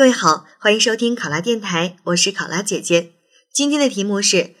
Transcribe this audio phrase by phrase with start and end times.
[0.00, 3.12] 各位好，欢迎收听考拉电台，我是考拉姐姐。
[3.52, 4.54] 今天的题目是：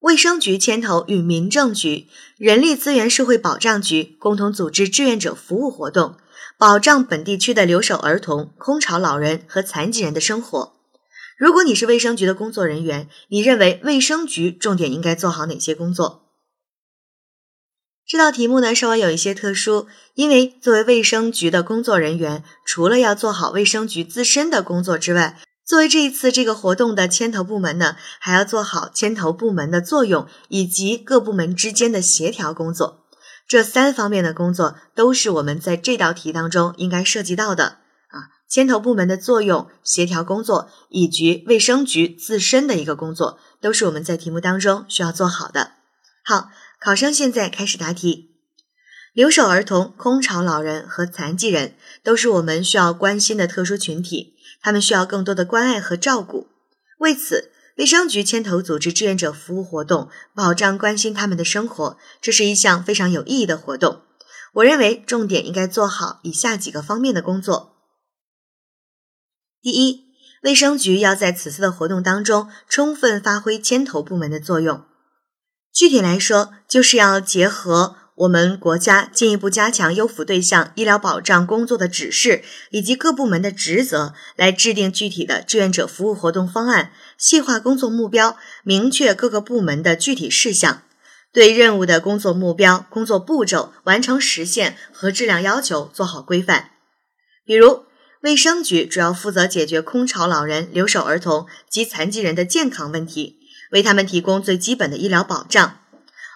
[0.00, 6.18] 卫生局牵头与民政局、人力资源社会保障局共同组织志愿者服务活动，
[6.58, 10.74] 保障本地区的留守儿童、空巢老人和残疾人的生活。
[11.38, 16.23] 如果你是卫生局的工作人员，你认为卫生局重点应该做好哪些工作？
[18.14, 33.00] 这道题目呢稍微有一些特殊，因为作为卫生局的工作人员，除了要做好卫生局自身的工作之外，作为这一次这个活动的牵头部门呢，还要做好牵头部门的作用以及各部门之间的协调工作。
[33.48, 45.72] 这三方面的工作都是我们在这道题当中应该涉及到的啊，牵头部门的作用、协调工作以及卫生局自身的一个工作，都是我们在题目当中需要做好的。
[46.24, 46.50] 好。
[46.84, 48.32] 考生现在开始答题。
[49.14, 56.48] 留守儿童、空巢老人和残疾人都是我们需要关心的特殊群体，他们需要更多的关爱和照顾。
[56.98, 64.02] 为此，卫生局牵头组织志愿者服务活动，保障关心他们的生活，这是一项非常有意义的活动。
[64.56, 67.78] 我认为重点应该做好以下几个方面的工作：
[69.62, 70.04] 第一，
[70.42, 74.84] 卫生局要在此次的活动当中充分发挥牵头部门的作用。
[75.74, 90.82] 具体来说，就是要结合我们国家进一步加强优抚对象医疗保障工作的指示，以及各部门的职责，来制定具体的志愿者服务活动方案，细化工作目标，明确各个部门的具体事项，
[91.32, 96.70] 对任务的工作目标、工作步骤、完成实现和质量要求做好规范。
[97.44, 97.86] 比如，
[98.22, 103.40] 卫生局主要负责解决空巢老人、留守儿童及残疾人的健康问题。
[103.74, 105.80] 为他们提供最基本的医疗保障，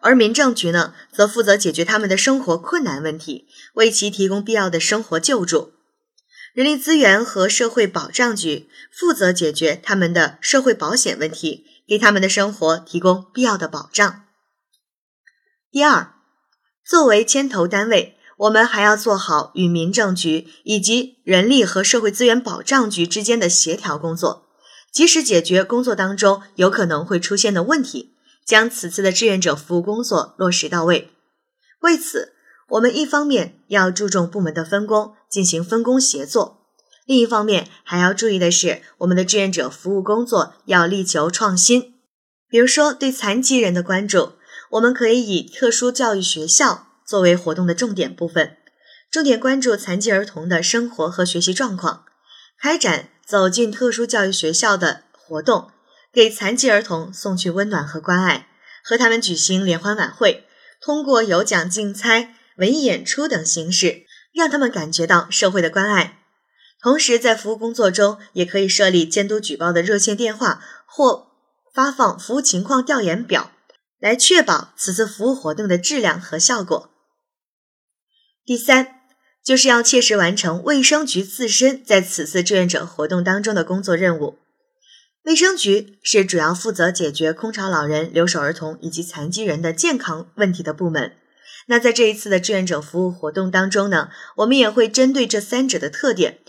[0.00, 5.74] 而民政局呢，则负责解决他们的生活困难问题，为其提供必要的生活救助。
[6.54, 14.22] 人力资源和社会保障局负责解决他们的社会保险问题，给他们的生活提供必要的保障。
[15.70, 16.14] 第二，
[16.82, 24.45] 作为牵头单位，我们还要做好与民政局以及人力和社会资源保障局之间的协调工作。
[24.96, 28.14] 及时解决工作当中有可能会出现的问题，
[28.46, 31.10] 将此次的志愿者服务工作落实到位。
[31.80, 32.32] 为此，
[32.70, 36.62] 我们一方面要注重部门的分工，进行分工协作；
[37.04, 41.92] 另一方面还要注意的是，我们的志愿者服务工作要力求创新。
[42.48, 44.32] 比如说，对残疾人的关注，
[44.70, 48.56] 我们可以以特殊教育学校作为活动的重点部分，
[49.10, 52.06] 重点关注残疾儿童的生活和学习状况，
[52.58, 53.10] 开展。
[53.26, 55.72] 走进特殊教育学校的活动，
[56.12, 58.48] 给残疾儿童送去温暖和关爱，
[58.84, 60.46] 和他们举行联欢晚会，
[60.80, 66.18] 通过有奖竞猜、文艺演出等形式，让他们感觉到社会的关爱。
[66.80, 71.32] 同时，在服务工作中，也可以设立监督举报的热线电话，或
[71.74, 73.50] 发放服务情况调研表，
[73.98, 76.90] 来确保此次服务活动的质量和效果。
[78.44, 78.95] 第三。
[79.46, 84.40] 就是要切实完成卫生局自身在此次志愿者活动当中的工作任务。
[85.22, 91.12] 卫生局是主要负责解决空巢老人、留守儿童以及残疾人的健康问题的部门。
[91.68, 94.08] 那在这一次的志愿者服务活动当中呢，
[94.38, 96.40] 我们也会针对这三者的特点，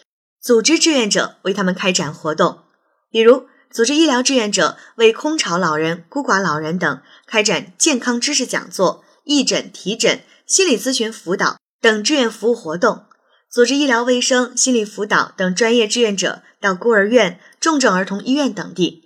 [0.41, 2.63] 组织志愿者为他们开展活动。
[3.11, 11.57] 比如，组织医疗志愿者为空巢老人、孤寡老人等开展健康知识讲座、义诊、体诊、心理咨询辅导。
[11.81, 13.05] 等志愿服务活动，
[13.49, 19.03] 组织医疗卫生、心理辅导等专业志愿者到孤儿院、重症儿童医院等地，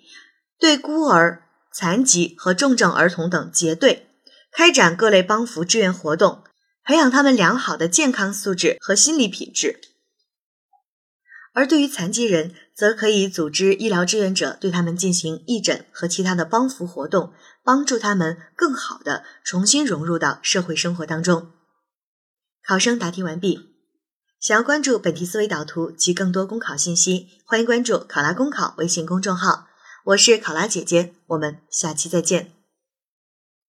[0.60, 1.44] 对孤儿、
[1.74, 4.08] 残疾和重症儿童等结对，
[4.52, 6.44] 开展各类帮扶志愿活动，
[6.84, 9.80] 培养他们良好的健康素质和心理品质。
[11.54, 21.52] 而对于残疾人，则可以组织医疗志愿者对他们进行义诊和其他的帮扶活动，帮助他们更好的重新融入到社会生活当中。
[22.66, 23.72] 考生答题完毕。
[24.40, 29.68] 想要关注本题思维导图及更多公考信息，欢迎关注“考拉公考”微信公众号。
[30.06, 32.61] 我是考拉姐姐，我们下期再见。